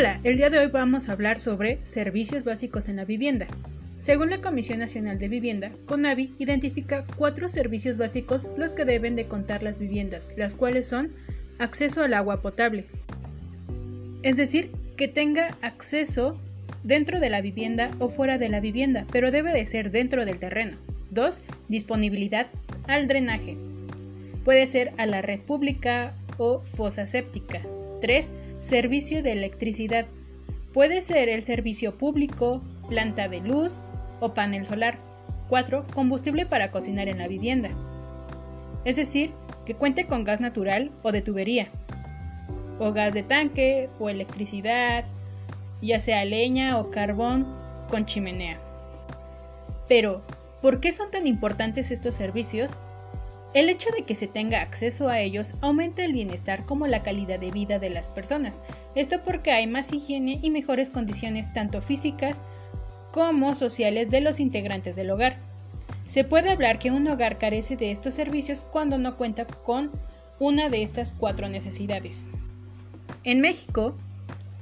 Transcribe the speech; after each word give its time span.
Hola, 0.00 0.18
el 0.24 0.38
día 0.38 0.48
de 0.48 0.58
hoy 0.58 0.68
vamos 0.68 1.10
a 1.10 1.12
hablar 1.12 1.38
sobre 1.38 1.78
servicios 1.82 2.44
básicos 2.44 2.88
en 2.88 2.96
la 2.96 3.04
vivienda. 3.04 3.46
Según 3.98 4.30
la 4.30 4.40
Comisión 4.40 4.78
Nacional 4.78 5.18
de 5.18 5.28
Vivienda, 5.28 5.70
CONAVI 5.84 6.32
identifica 6.38 7.04
cuatro 7.16 7.50
servicios 7.50 7.98
básicos 7.98 8.46
los 8.56 8.72
que 8.72 8.86
deben 8.86 9.14
de 9.14 9.26
contar 9.26 9.62
las 9.62 9.78
viviendas, 9.78 10.32
las 10.38 10.54
cuales 10.54 10.86
son 10.86 11.10
acceso 11.58 12.02
al 12.02 12.14
agua 12.14 12.40
potable. 12.40 12.86
Es 14.22 14.38
decir, 14.38 14.70
que 14.96 15.06
tenga 15.06 15.54
acceso 15.60 16.40
dentro 16.82 17.20
de 17.20 17.28
la 17.28 17.42
vivienda 17.42 17.90
o 17.98 18.08
fuera 18.08 18.38
de 18.38 18.48
la 18.48 18.60
vivienda, 18.60 19.04
pero 19.12 19.30
debe 19.30 19.52
de 19.52 19.66
ser 19.66 19.90
dentro 19.90 20.24
del 20.24 20.38
terreno. 20.38 20.78
2. 21.10 21.42
Disponibilidad 21.68 22.46
al 22.88 23.06
drenaje. 23.06 23.58
Puede 24.46 24.66
ser 24.66 24.92
a 24.96 25.04
la 25.04 25.20
red 25.20 25.40
pública 25.40 26.14
o 26.38 26.60
fosa 26.60 27.06
séptica. 27.06 27.60
3. 28.00 28.30
Servicio 28.60 29.22
de 29.22 29.32
electricidad. 29.32 30.04
Puede 30.74 31.00
ser 31.00 31.30
el 31.30 31.42
servicio 31.42 31.96
público, 31.96 32.60
planta 32.90 33.26
de 33.26 33.40
luz 33.40 33.80
o 34.20 34.34
panel 34.34 34.66
solar. 34.66 34.98
4. 35.48 35.86
Combustible 35.94 36.44
para 36.44 36.70
cocinar 36.70 37.08
en 37.08 37.16
la 37.16 37.26
vivienda. 37.26 37.70
Es 38.84 38.96
decir, 38.96 39.32
que 39.64 39.74
cuente 39.74 40.06
con 40.06 40.24
gas 40.24 40.42
natural 40.42 40.90
o 41.02 41.10
de 41.10 41.22
tubería, 41.22 41.68
o 42.78 42.92
gas 42.92 43.14
de 43.14 43.22
tanque 43.22 43.88
o 43.98 44.10
electricidad, 44.10 45.04
ya 45.80 45.98
sea 45.98 46.26
leña 46.26 46.78
o 46.78 46.90
carbón 46.90 47.46
con 47.88 48.04
chimenea. 48.04 48.58
Pero, 49.88 50.20
¿por 50.60 50.80
qué 50.80 50.92
son 50.92 51.10
tan 51.10 51.26
importantes 51.26 51.90
estos 51.90 52.14
servicios? 52.14 52.72
El 53.52 53.68
hecho 53.68 53.90
de 53.90 54.04
que 54.04 54.14
se 54.14 54.28
tenga 54.28 54.60
acceso 54.60 55.08
a 55.08 55.20
ellos 55.20 55.54
aumenta 55.60 56.04
el 56.04 56.12
bienestar 56.12 56.64
como 56.64 56.86
la 56.86 57.02
calidad 57.02 57.40
de 57.40 57.50
vida 57.50 57.80
de 57.80 57.90
las 57.90 58.06
personas. 58.06 58.60
Esto 58.94 59.22
porque 59.24 59.50
hay 59.50 59.66
más 59.66 59.92
higiene 59.92 60.38
y 60.40 60.50
mejores 60.50 60.90
condiciones 60.90 61.52
tanto 61.52 61.80
físicas 61.82 62.40
como 63.10 63.56
sociales 63.56 64.08
de 64.10 64.20
los 64.20 64.38
integrantes 64.38 64.94
del 64.94 65.10
hogar. 65.10 65.38
Se 66.06 66.22
puede 66.22 66.50
hablar 66.50 66.78
que 66.78 66.92
un 66.92 67.08
hogar 67.08 67.38
carece 67.38 67.76
de 67.76 67.90
estos 67.90 68.14
servicios 68.14 68.60
cuando 68.60 68.98
no 68.98 69.16
cuenta 69.16 69.44
con 69.44 69.90
una 70.38 70.68
de 70.68 70.82
estas 70.82 71.12
cuatro 71.18 71.48
necesidades. 71.48 72.26
En 73.24 73.40
México, 73.40 73.94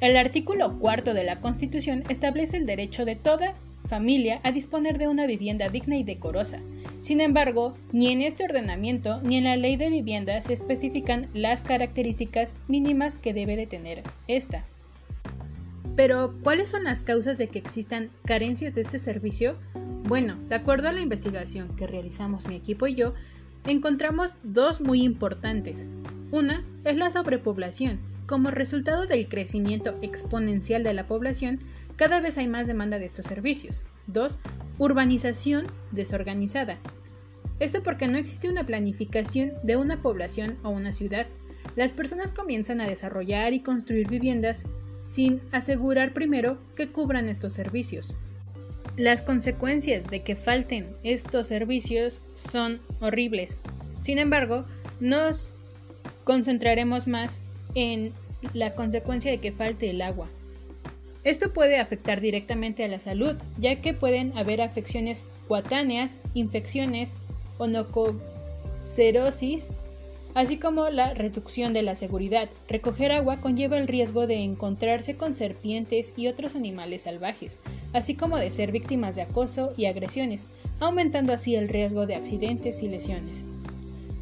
el 0.00 0.16
artículo 0.16 0.78
cuarto 0.78 1.12
de 1.12 1.24
la 1.24 1.40
Constitución 1.40 2.04
establece 2.08 2.56
el 2.56 2.66
derecho 2.66 3.04
de 3.04 3.16
toda 3.16 3.54
familia 3.88 4.40
a 4.42 4.52
disponer 4.52 4.98
de 4.98 5.08
una 5.08 5.26
vivienda 5.26 5.68
digna 5.68 5.96
y 5.96 6.04
decorosa, 6.04 6.60
sin 7.06 7.20
embargo, 7.20 7.72
ni 7.92 8.08
en 8.10 8.20
este 8.20 8.42
ordenamiento 8.42 9.20
ni 9.22 9.36
en 9.36 9.44
la 9.44 9.54
ley 9.54 9.76
de 9.76 9.90
vivienda 9.90 10.40
se 10.40 10.52
especifican 10.52 11.28
las 11.34 11.62
características 11.62 12.56
mínimas 12.66 13.16
que 13.16 13.32
debe 13.32 13.54
de 13.54 13.68
tener 13.68 14.02
esta. 14.26 14.64
Pero, 15.94 16.34
¿cuáles 16.42 16.68
son 16.68 16.82
las 16.82 17.02
causas 17.02 17.38
de 17.38 17.46
que 17.46 17.60
existan 17.60 18.10
carencias 18.24 18.74
de 18.74 18.80
este 18.80 18.98
servicio? 18.98 19.54
Bueno, 20.08 20.34
de 20.48 20.56
acuerdo 20.56 20.88
a 20.88 20.92
la 20.92 21.00
investigación 21.00 21.76
que 21.76 21.86
realizamos 21.86 22.44
mi 22.48 22.56
equipo 22.56 22.88
y 22.88 22.96
yo, 22.96 23.14
encontramos 23.68 24.34
dos 24.42 24.80
muy 24.80 25.04
importantes. 25.04 25.88
Una 26.32 26.64
es 26.84 26.96
la 26.96 27.12
sobrepoblación. 27.12 28.00
Como 28.26 28.50
resultado 28.50 29.06
del 29.06 29.28
crecimiento 29.28 29.96
exponencial 30.02 30.82
de 30.82 30.92
la 30.92 31.06
población, 31.06 31.60
cada 31.94 32.20
vez 32.20 32.36
hay 32.36 32.48
más 32.48 32.66
demanda 32.66 32.98
de 32.98 33.04
estos 33.04 33.26
servicios. 33.26 33.84
2. 34.08 34.36
Urbanización 34.78 35.66
desorganizada. 35.92 36.78
Esto 37.58 37.82
porque 37.82 38.06
no 38.06 38.18
existe 38.18 38.48
una 38.48 38.64
planificación 38.64 39.52
de 39.62 39.76
una 39.76 40.02
población 40.02 40.56
o 40.62 40.70
una 40.70 40.92
ciudad. 40.92 41.26
Las 41.74 41.90
personas 41.90 42.32
comienzan 42.32 42.80
a 42.80 42.86
desarrollar 42.86 43.54
y 43.54 43.60
construir 43.60 44.08
viviendas 44.08 44.64
sin 44.98 45.40
asegurar 45.52 46.12
primero 46.12 46.58
que 46.76 46.88
cubran 46.88 47.28
estos 47.28 47.52
servicios. 47.52 48.14
Las 48.96 49.22
consecuencias 49.22 50.08
de 50.08 50.22
que 50.22 50.36
falten 50.36 50.86
estos 51.02 51.46
servicios 51.46 52.20
son 52.34 52.80
horribles. 53.00 53.56
Sin 54.02 54.18
embargo, 54.18 54.64
nos 55.00 55.50
concentraremos 56.24 57.06
más 57.06 57.40
en 57.74 58.12
la 58.54 58.74
consecuencia 58.74 59.30
de 59.30 59.38
que 59.38 59.52
falte 59.52 59.90
el 59.90 60.02
agua. 60.02 60.28
Esto 61.26 61.52
puede 61.52 61.78
afectar 61.80 62.20
directamente 62.20 62.84
a 62.84 62.88
la 62.88 63.00
salud, 63.00 63.34
ya 63.58 63.80
que 63.80 63.92
pueden 63.92 64.38
haber 64.38 64.60
afecciones 64.60 65.24
cuatáneas, 65.48 66.20
infecciones, 66.34 67.14
onococerosis, 67.58 69.66
así 70.34 70.56
como 70.56 70.88
la 70.88 71.14
reducción 71.14 71.72
de 71.72 71.82
la 71.82 71.96
seguridad. 71.96 72.48
Recoger 72.68 73.10
agua 73.10 73.40
conlleva 73.40 73.76
el 73.76 73.88
riesgo 73.88 74.28
de 74.28 74.44
encontrarse 74.44 75.16
con 75.16 75.34
serpientes 75.34 76.14
y 76.16 76.28
otros 76.28 76.54
animales 76.54 77.02
salvajes, 77.02 77.58
así 77.92 78.14
como 78.14 78.38
de 78.38 78.52
ser 78.52 78.70
víctimas 78.70 79.16
de 79.16 79.22
acoso 79.22 79.72
y 79.76 79.86
agresiones, 79.86 80.46
aumentando 80.78 81.32
así 81.32 81.56
el 81.56 81.68
riesgo 81.68 82.06
de 82.06 82.14
accidentes 82.14 82.84
y 82.84 82.88
lesiones. 82.88 83.42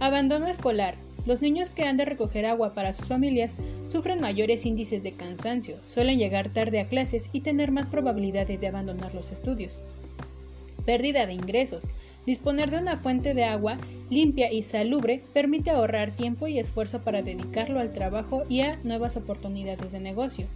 Abandono 0.00 0.48
escolar. 0.48 0.96
Los 1.26 1.42
niños 1.42 1.70
que 1.70 1.84
han 1.84 1.96
de 1.96 2.04
recoger 2.04 2.46
agua 2.46 2.74
para 2.74 2.92
sus 2.92 3.08
familias 3.08 3.54
sufren 3.88 4.20
mayores 4.20 4.64
índices 4.64 5.02
de 5.02 5.12
cansancio, 5.12 5.76
suelen 5.86 6.18
llegar 6.18 6.48
tarde 6.48 6.80
a 6.80 6.86
clases 6.86 7.28
y 7.32 7.40
tener 7.40 7.70
más 7.70 7.86
probabilidades 7.86 8.60
de 8.60 8.68
abandonar 8.68 9.14
los 9.14 9.30
estudios. 9.30 9.78
Pérdida 10.86 11.26
de 11.26 11.34
ingresos. 11.34 11.84
Disponer 12.26 12.70
de 12.70 12.78
una 12.78 12.96
fuente 12.96 13.34
de 13.34 13.44
agua 13.44 13.78
limpia 14.10 14.52
y 14.52 14.62
salubre 14.62 15.22
permite 15.32 15.70
ahorrar 15.70 16.10
tiempo 16.10 16.46
y 16.48 16.58
esfuerzo 16.58 17.00
para 17.00 17.22
dedicarlo 17.22 17.80
al 17.80 17.92
trabajo 17.92 18.44
y 18.48 18.60
a 18.60 18.78
nuevas 18.84 19.16
oportunidades 19.16 19.92
de 19.92 20.00
negocio. 20.00 20.46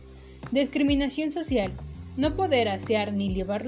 Discriminación 0.51 1.33
social. 1.33 1.73
No 2.17 2.37
poder 2.37 2.69
asear 2.69 3.13
ni 3.13 3.33
llevar 3.33 3.67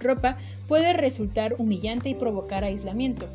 ropa 0.00 0.38
puede 0.68 0.92
resultar 0.92 1.56
humillante 1.58 2.08
y 2.08 2.14
provocar 2.14 2.64
aislamiento 2.64 3.26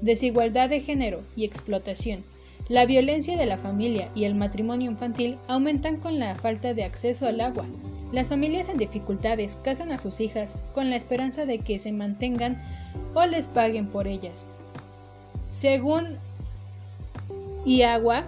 desigualdad 0.00 0.68
de 0.68 0.80
género 0.80 1.22
y 1.36 1.44
explotación. 1.44 2.24
La 2.68 2.84
violencia 2.84 3.36
de 3.36 3.46
la 3.46 3.58
familia 3.58 4.08
y 4.14 4.24
el 4.24 4.34
matrimonio 4.34 4.90
infantil 4.90 5.38
aumentan 5.46 5.98
con 5.98 6.18
la 6.18 6.34
falta 6.34 6.74
de 6.74 6.84
acceso 6.84 7.26
al 7.26 7.40
agua. 7.40 7.64
Las 8.12 8.28
familias 8.28 8.68
en 8.68 8.78
dificultades 8.78 9.56
casan 9.62 9.92
a 9.92 9.98
sus 9.98 10.20
hijas 10.20 10.56
con 10.74 10.90
la 10.90 10.96
esperanza 10.96 11.46
de 11.46 11.58
que 11.58 11.78
se 11.78 11.92
mantengan 11.92 12.60
o 13.14 13.24
les 13.26 13.46
paguen 13.46 13.86
por 13.86 14.06
ellas. 14.06 14.44
Según 15.50 16.16
IAGUA, 17.64 18.24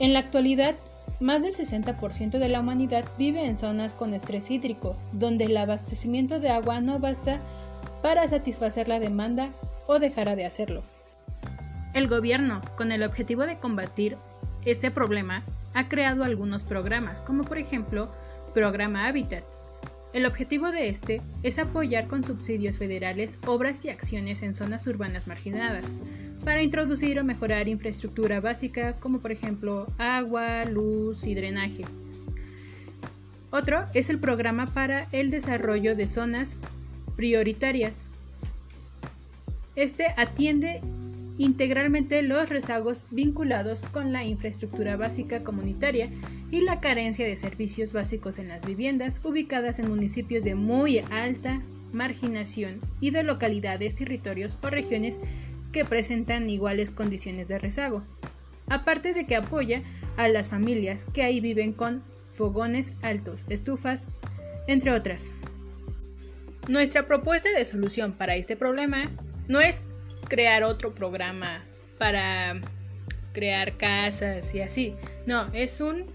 en 0.00 0.12
la 0.12 0.18
actualidad, 0.18 0.74
más 1.20 1.42
del 1.42 1.54
60% 1.54 2.38
de 2.38 2.48
la 2.48 2.60
humanidad 2.60 3.04
vive 3.16 3.46
en 3.46 3.56
zonas 3.56 3.94
con 3.94 4.12
estrés 4.14 4.50
hídrico, 4.50 4.96
donde 5.12 5.44
el 5.44 5.56
abastecimiento 5.56 6.40
de 6.40 6.50
agua 6.50 6.80
no 6.80 6.98
basta 6.98 7.40
para 8.02 8.26
satisfacer 8.26 8.88
la 8.88 8.98
demanda 8.98 9.50
o 9.86 9.98
dejará 9.98 10.36
de 10.36 10.46
hacerlo. 10.46 10.82
El 11.94 12.08
gobierno, 12.08 12.60
con 12.76 12.92
el 12.92 13.02
objetivo 13.02 13.46
de 13.46 13.58
combatir 13.58 14.16
este 14.64 14.90
problema, 14.90 15.42
ha 15.74 15.88
creado 15.88 16.24
algunos 16.24 16.64
programas, 16.64 17.20
como 17.20 17.44
por 17.44 17.58
ejemplo 17.58 18.08
Programa 18.52 19.06
Habitat. 19.06 19.44
El 20.12 20.26
objetivo 20.26 20.70
de 20.70 20.88
este 20.88 21.20
es 21.42 21.58
apoyar 21.58 22.06
con 22.06 22.22
subsidios 22.22 22.78
federales 22.78 23.38
obras 23.46 23.84
y 23.84 23.90
acciones 23.90 24.42
en 24.42 24.54
zonas 24.54 24.86
urbanas 24.86 25.26
marginadas, 25.26 25.96
para 26.44 26.62
introducir 26.62 27.18
o 27.18 27.24
mejorar 27.24 27.68
infraestructura 27.68 28.40
básica 28.40 28.92
como 28.94 29.18
por 29.18 29.32
ejemplo 29.32 29.86
agua, 29.98 30.64
luz 30.66 31.24
y 31.24 31.34
drenaje. 31.34 31.84
Otro 33.50 33.84
es 33.94 34.10
el 34.10 34.18
programa 34.18 34.66
para 34.66 35.08
el 35.12 35.30
desarrollo 35.30 35.96
de 35.96 36.06
zonas 36.06 36.56
prioritarias, 37.16 38.04
este 39.76 40.06
atiende 40.16 40.80
integralmente 41.36 42.22
los 42.22 42.48
rezagos 42.48 43.00
vinculados 43.10 43.84
con 43.84 44.12
la 44.12 44.24
infraestructura 44.24 44.96
básica 44.96 45.42
comunitaria 45.42 46.08
y 46.50 46.60
la 46.60 46.80
carencia 46.80 47.26
de 47.26 47.34
servicios 47.34 47.92
básicos 47.92 48.38
en 48.38 48.48
las 48.48 48.64
viviendas 48.64 49.20
ubicadas 49.24 49.78
en 49.78 49.88
municipios 49.88 50.44
de 50.44 50.54
muy 50.54 50.98
alta 51.10 51.60
marginación 51.92 52.80
y 53.00 53.10
de 53.10 53.24
localidades, 53.24 53.94
territorios 53.94 54.58
o 54.62 54.70
regiones 54.70 55.20
que 55.72 55.84
presentan 55.84 56.48
iguales 56.48 56.90
condiciones 56.90 57.48
de 57.48 57.58
rezago. 57.58 58.02
Aparte 58.68 59.12
de 59.12 59.26
que 59.26 59.36
apoya 59.36 59.82
a 60.16 60.28
las 60.28 60.48
familias 60.48 61.06
que 61.06 61.22
ahí 61.22 61.40
viven 61.40 61.72
con 61.72 62.00
fogones 62.30 62.94
altos, 63.02 63.44
estufas, 63.48 64.06
entre 64.66 64.92
otras. 64.92 65.32
Nuestra 66.68 67.06
propuesta 67.06 67.50
de 67.50 67.64
solución 67.64 68.12
para 68.12 68.36
este 68.36 68.56
problema 68.56 69.10
no 69.48 69.60
es 69.60 69.82
crear 70.28 70.62
otro 70.62 70.94
programa 70.94 71.62
para 71.98 72.60
crear 73.32 73.76
casas 73.76 74.54
y 74.54 74.60
así. 74.60 74.94
No, 75.26 75.48
es 75.52 75.80
un 75.80 76.06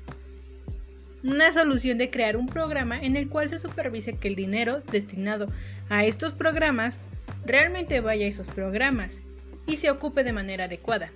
una 1.24 1.52
solución 1.52 1.98
de 1.98 2.10
crear 2.10 2.38
un 2.38 2.48
programa 2.48 2.98
en 2.98 3.18
el 3.18 3.28
cual 3.28 3.50
se 3.50 3.60
supervise 3.60 4.18
que 4.18 4.30
el 4.30 4.36
dinero 4.36 4.81
destinado 4.92 5.48
a 5.90 6.06
estos 6.06 6.31
programas 6.31 7.00
realmente 7.46 8.00
vaya 8.00 8.26
a 8.26 8.30
esos 8.30 8.48
programas 8.48 9.22
y 9.68 9.78
se 9.78 9.92
ocupe 9.92 10.24
de 10.24 10.34
manera 10.34 10.66
adecuada. 10.66 11.12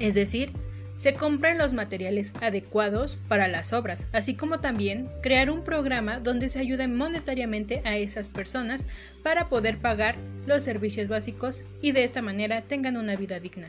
Es 0.00 0.14
decir, 0.14 0.50
se 0.96 1.14
compren 1.14 1.58
los 1.58 1.72
materiales 1.72 2.32
adecuados 2.40 3.18
para 3.28 3.48
las 3.48 3.72
obras, 3.72 4.06
así 4.12 4.34
como 4.34 4.60
también 4.60 5.08
crear 5.22 5.50
un 5.50 5.62
programa 5.62 6.20
donde 6.20 6.48
se 6.48 6.58
ayude 6.58 6.88
monetariamente 6.88 7.82
a 7.84 7.96
esas 7.96 8.28
personas 8.28 8.84
para 9.22 9.48
poder 9.48 9.78
pagar 9.78 10.16
los 10.46 10.62
servicios 10.62 11.08
básicos 11.08 11.62
y 11.82 11.92
de 11.92 12.04
esta 12.04 12.22
manera 12.22 12.62
tengan 12.62 12.96
una 12.96 13.16
vida 13.16 13.40
digna. 13.40 13.68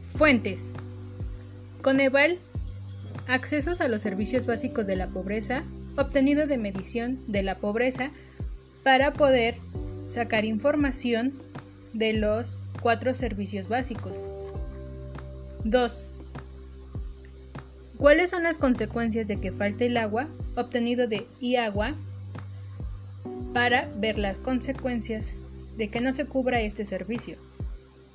Fuentes. 0.00 0.72
Coneval. 1.82 2.38
Accesos 3.28 3.80
a 3.80 3.88
los 3.88 4.02
servicios 4.02 4.46
básicos 4.46 4.86
de 4.86 4.94
la 4.94 5.08
pobreza, 5.08 5.64
obtenido 5.96 6.46
de 6.46 6.58
medición 6.58 7.18
de 7.26 7.42
la 7.42 7.56
pobreza 7.56 8.10
para 8.84 9.12
poder 9.12 9.56
sacar 10.06 10.44
información 10.44 11.32
de 11.92 12.12
los 12.12 12.58
cuatro 12.80 13.14
servicios 13.14 13.68
básicos. 13.68 14.20
2. 15.70 16.06
¿Cuáles 17.98 18.30
son 18.30 18.44
las 18.44 18.56
consecuencias 18.56 19.26
de 19.26 19.38
que 19.38 19.50
falte 19.50 19.86
el 19.86 19.96
agua 19.96 20.28
obtenido 20.54 21.08
de 21.08 21.26
IAGUA 21.40 21.94
para 23.52 23.88
ver 23.96 24.18
las 24.18 24.38
consecuencias 24.38 25.34
de 25.76 25.88
que 25.88 26.00
no 26.00 26.12
se 26.12 26.26
cubra 26.26 26.60
este 26.60 26.84
servicio? 26.84 27.36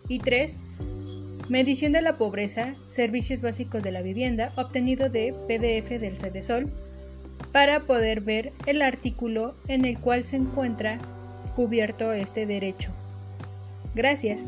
Y 0.07 0.19
3. 0.19 0.55
Medición 1.49 1.91
de 1.91 2.01
la 2.01 2.17
pobreza, 2.17 2.75
servicios 2.85 3.41
básicos 3.41 3.83
de 3.83 3.91
la 3.91 4.01
vivienda 4.01 4.53
obtenido 4.55 5.09
de 5.09 5.33
PDF 5.47 5.99
del 5.99 6.17
CEDESOL 6.17 6.71
para 7.51 7.81
poder 7.81 8.21
ver 8.21 8.53
el 8.65 8.81
artículo 8.81 9.55
en 9.67 9.83
el 9.83 9.97
cual 9.99 10.23
se 10.23 10.37
encuentra 10.37 10.99
cubierto 11.55 12.13
este 12.13 12.45
derecho. 12.45 12.91
Gracias. 13.93 14.45